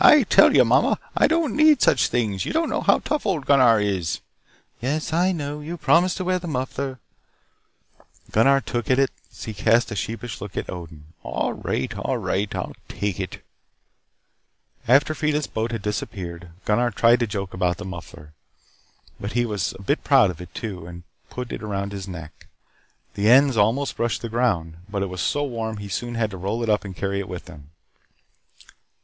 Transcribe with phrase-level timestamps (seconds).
[0.00, 2.44] "I tell you, mama, I don't need such things.
[2.44, 4.20] You don't know how tough old Gunnar is."
[4.80, 5.58] "Yes, I know.
[5.58, 7.00] You promise to wear the muffler"
[8.30, 11.06] Gunnar took it as he cast a sheepish look at Odin.
[11.24, 11.92] "All right.
[11.98, 12.54] All right.
[12.54, 13.44] I'll take it"
[14.96, 18.34] After Freida's boat had disappeared, Gunnar tried to joke about the muffler.
[19.18, 22.46] But he was a bit proud of it too, and put it around his neck.
[23.14, 26.30] The ends almost brushed the ground, but it was so warm that he soon had
[26.30, 27.70] to roll it up and carry it with him.